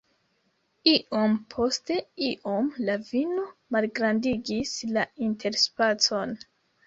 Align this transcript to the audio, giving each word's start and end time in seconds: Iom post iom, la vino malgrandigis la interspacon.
Iom 0.91 1.35
post 1.55 1.91
iom, 2.29 2.71
la 2.87 2.95
vino 3.11 3.45
malgrandigis 3.77 4.73
la 4.97 5.05
interspacon. 5.27 6.35